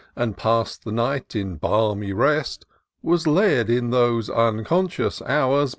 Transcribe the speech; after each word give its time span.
And 0.15 0.35
pass'd 0.35 0.83
the 0.83 0.91
night 0.91 1.35
in 1.35 1.57
balmy 1.57 2.11
rest. 2.11 2.65
Was 3.03 3.27
led, 3.27 3.69
in 3.69 3.91
those 3.91 4.31
unconscious 4.31 5.21
hours. 5.21 5.69